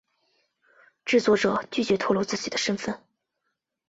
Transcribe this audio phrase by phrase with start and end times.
[1.05, 2.99] 制作者拒绝透露自己的身份。